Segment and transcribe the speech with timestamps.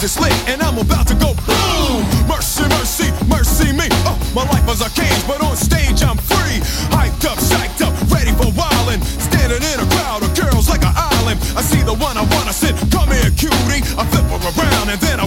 [0.00, 2.00] Fuse is and I'm about to go boom.
[2.24, 3.84] Mercy, mercy, mercy me.
[4.08, 6.56] Oh, my life was a cage, but on stage I'm free.
[6.88, 9.04] Hyped up, psyched up, ready for wildin'.
[9.20, 11.38] Standing in a crowd of girls like an island.
[11.52, 12.76] I see the one I wanna sit.
[12.90, 13.84] Come here, cutie.
[14.00, 15.26] I flip her around and then I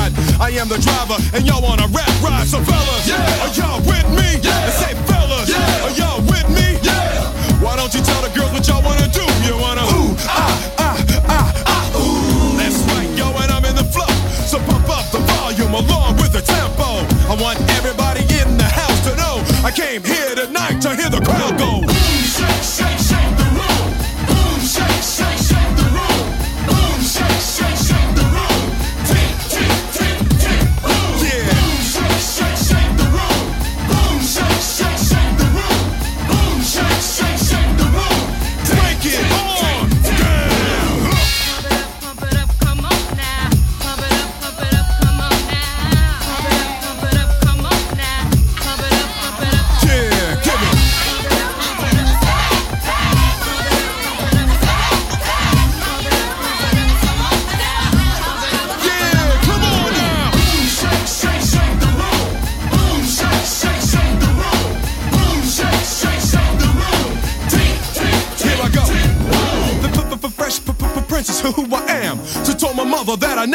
[0.41, 3.45] I am the driver, and y'all on a rap ride, so fellas, yeah.
[3.45, 4.41] are y'all with me?
[4.41, 4.90] Yeah.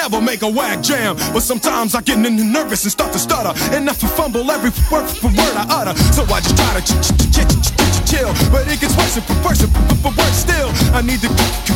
[0.08, 1.16] Never make a whack jam.
[1.34, 3.52] But sometimes I get nervous and start to stutter.
[3.74, 5.94] And I fumble every word for word I utter.
[6.14, 6.82] So I just try to
[8.06, 8.30] chill.
[8.54, 9.72] But it gets worse and worse and
[10.04, 10.70] worse still.
[10.94, 11.30] I need the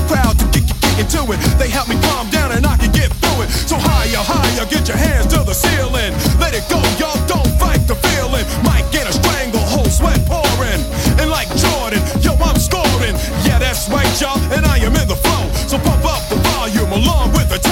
[0.07, 0.63] crowd to get,
[1.03, 1.39] into it.
[1.59, 3.51] They help me calm down and I can get through it.
[3.51, 6.15] So higher, higher, get your hands to the ceiling.
[6.39, 8.47] Let it go, y'all don't fight the feeling.
[8.63, 10.83] Might get a stranglehold, sweat pouring.
[11.19, 13.17] And like Jordan, yo, I'm scoring.
[13.43, 15.51] Yeah, that's right, y'all, and I am in the flow.
[15.67, 17.70] So pump up the volume along with the.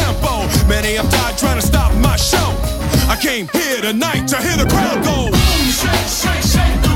[0.68, 2.50] Many have died trying to stop my show.
[3.08, 5.32] I came here tonight to hear the crowd go.
[5.72, 6.87] Shake, shake, shake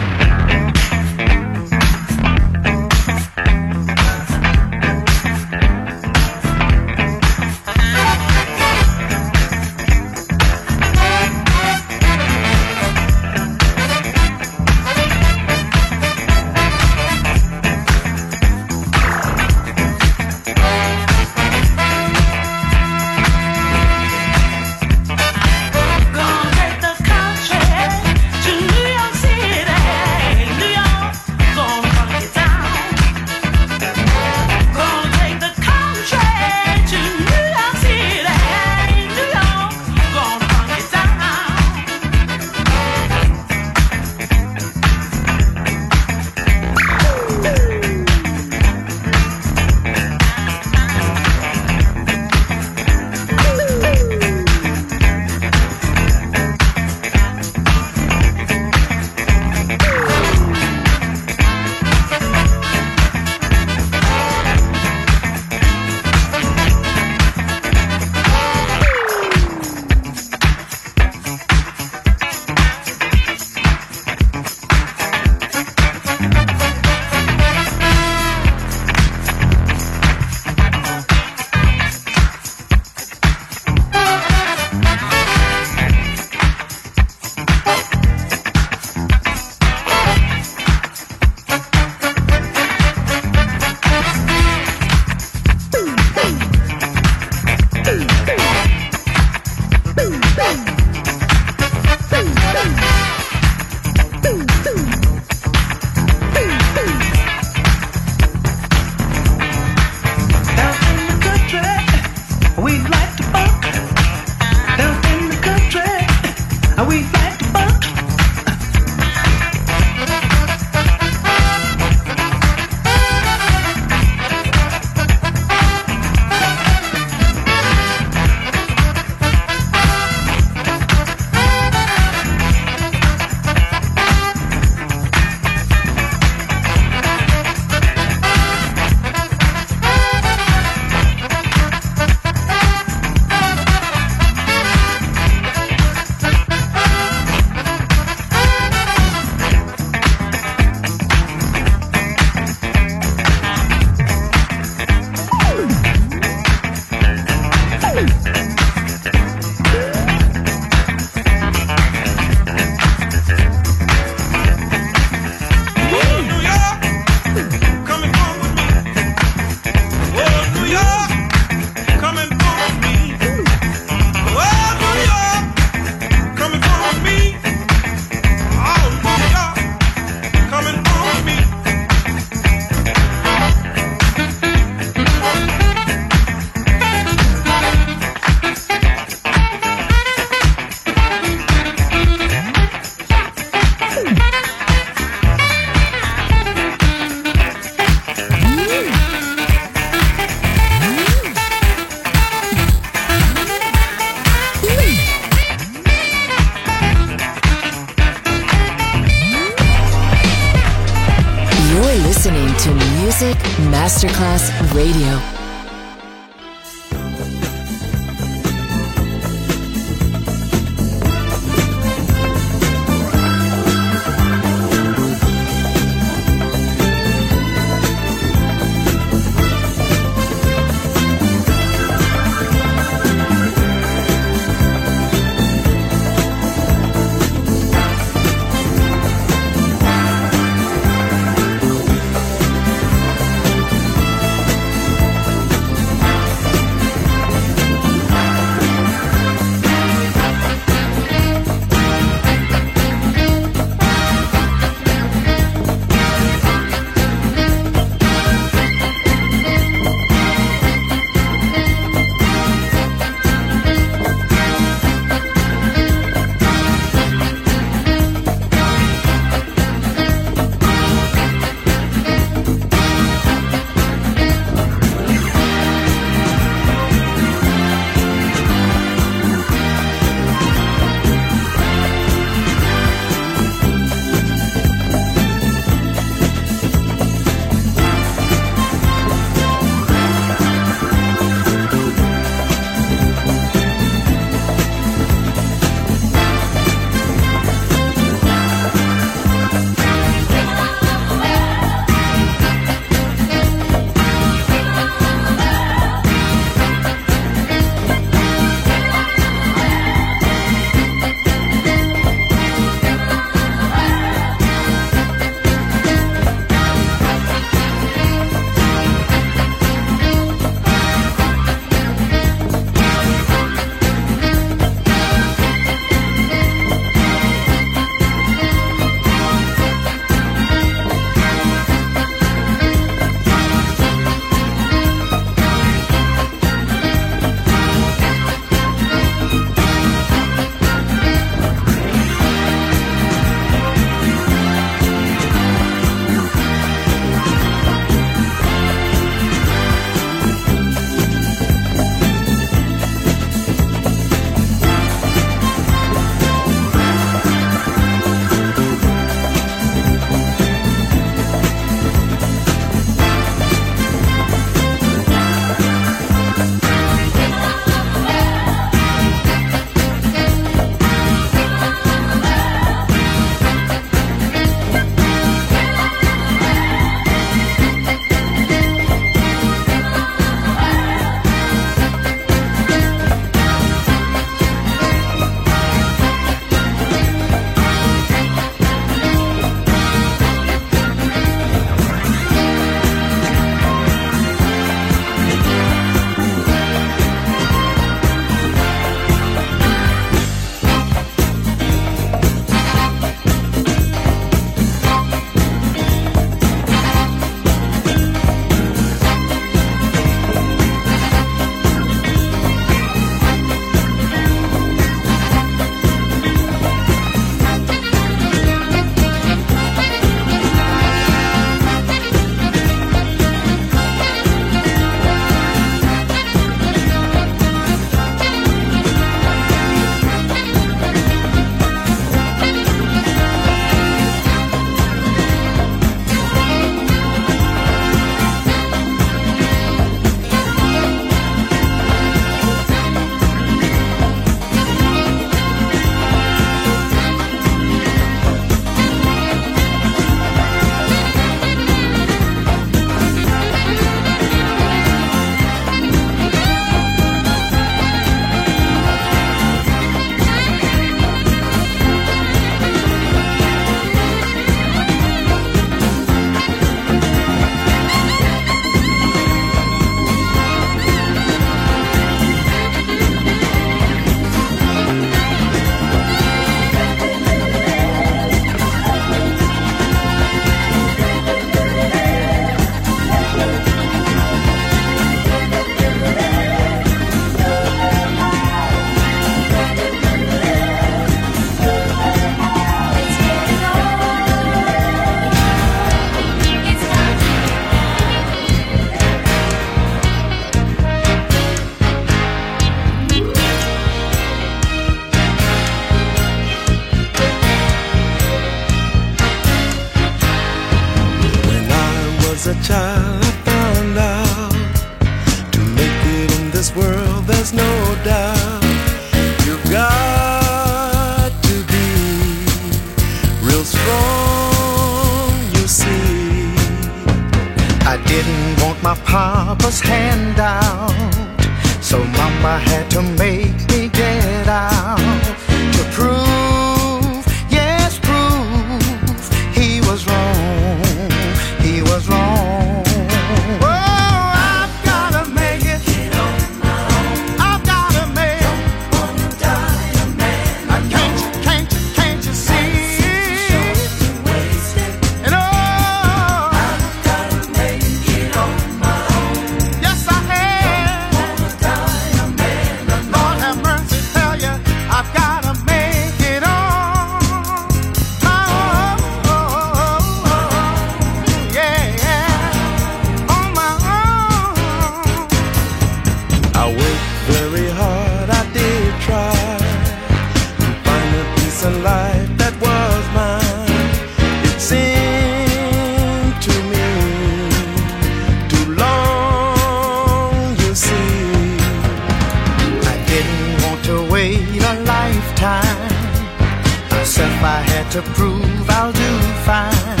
[597.21, 599.11] myself I had to prove I'll do
[599.45, 600.00] fine.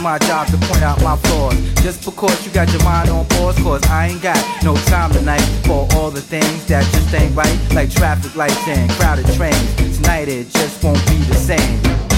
[0.00, 1.54] my job to point out my flaws.
[1.82, 5.44] Just because you got your mind on pause, cause I ain't got no time tonight
[5.64, 9.96] for all the things that just ain't right, like traffic lights and crowded trains.
[9.96, 12.09] Tonight it just won't be the same.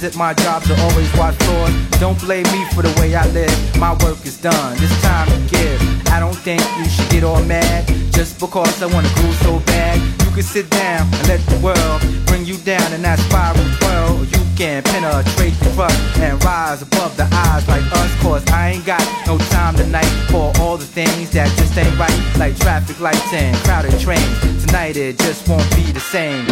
[0.00, 1.72] Is it my job to always watch Lord?
[2.00, 3.52] Don't blame me for the way I live.
[3.76, 4.72] My work is done.
[4.80, 5.76] It's time to give.
[6.08, 10.00] I don't think you should get all mad just because I wanna groove so bad.
[10.24, 14.24] You can sit down and let the world bring you down in that spiral world.
[14.32, 18.10] You can penetrate the rust and rise above the eyes like us.
[18.22, 22.20] Cause I ain't got no time tonight for all the things that just ain't right,
[22.38, 24.64] like traffic lights and crowded trains.
[24.64, 26.46] Tonight it just won't be the same.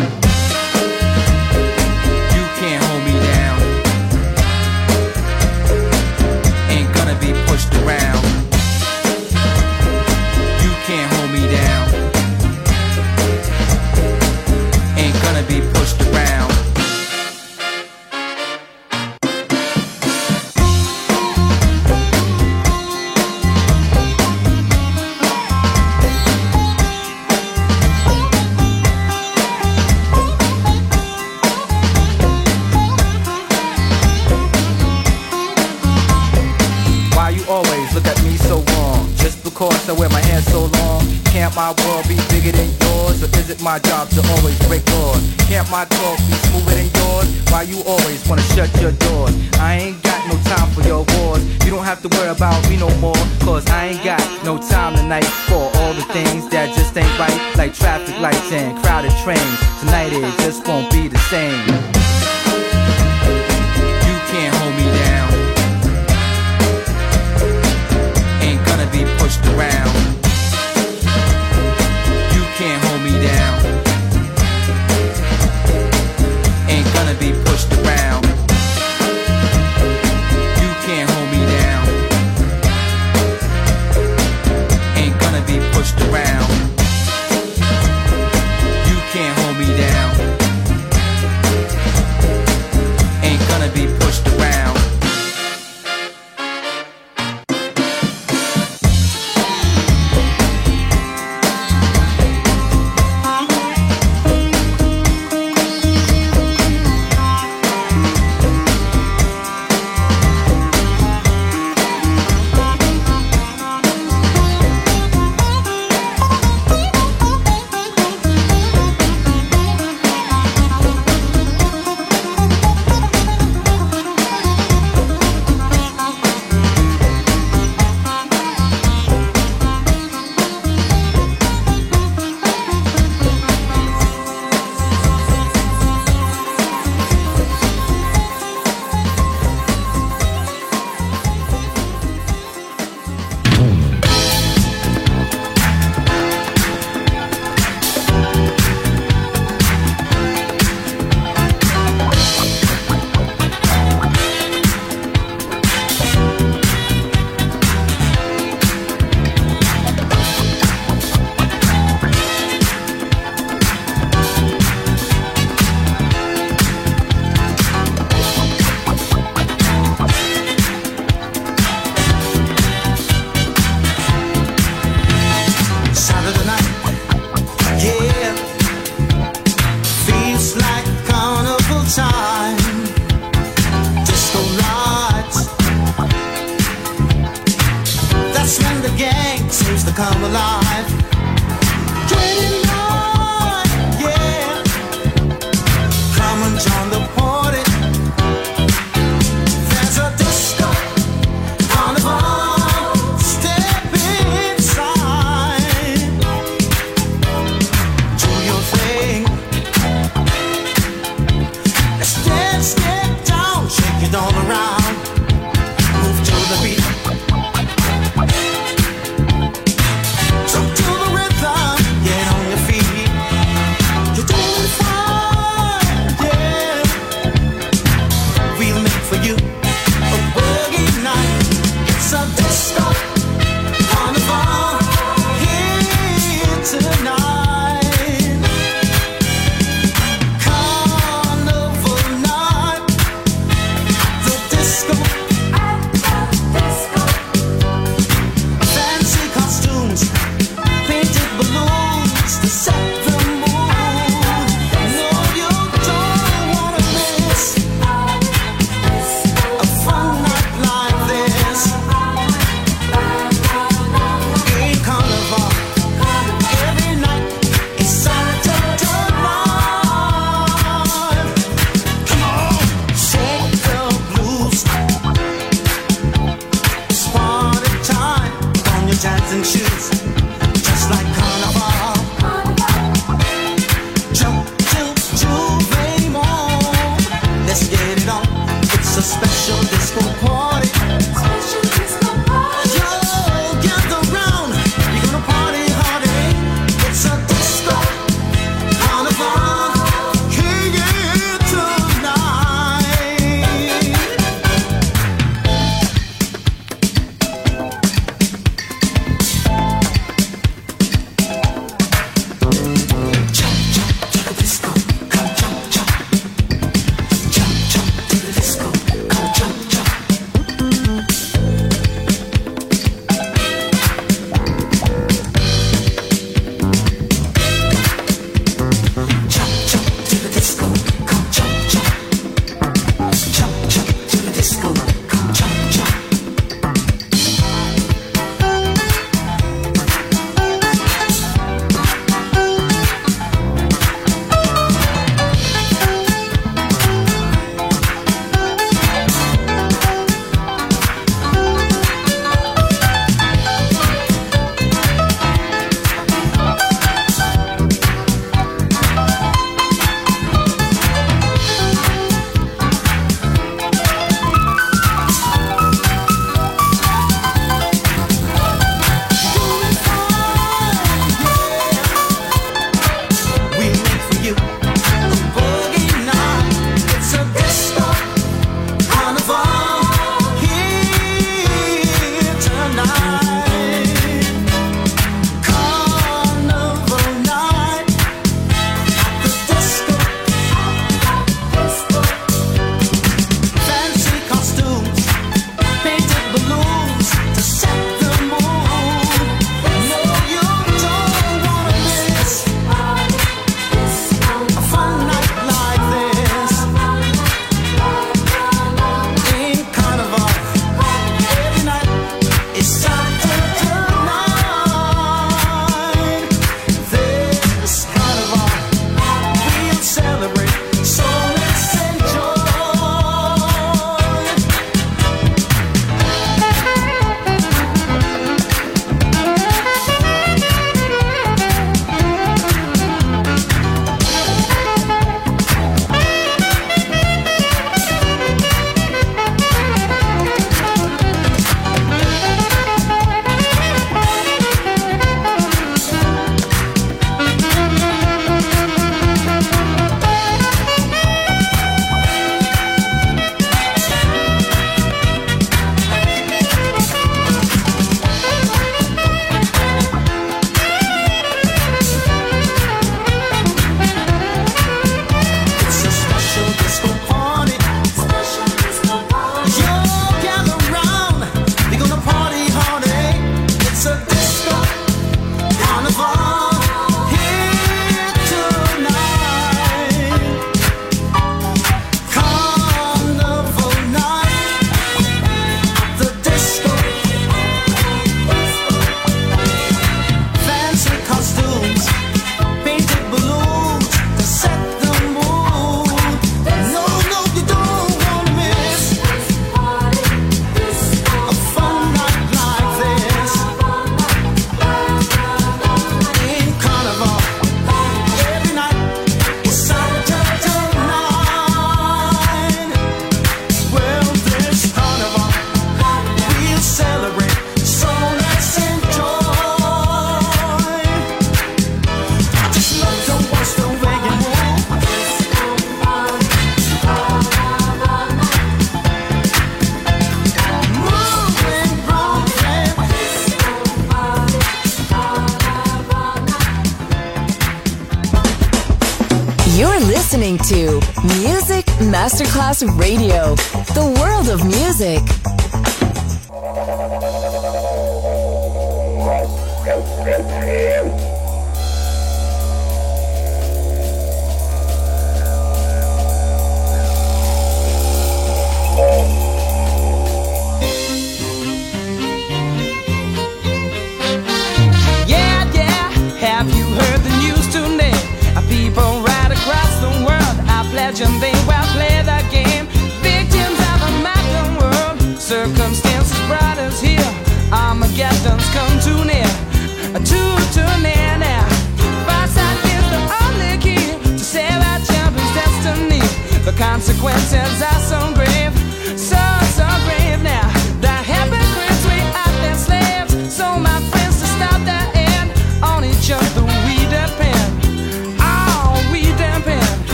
[2.36, 3.27] You can't hold me down.
[7.46, 8.37] pushed around.